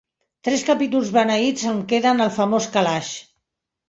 [0.45, 3.11] Tres capítols beneïts em queden al famós calaix.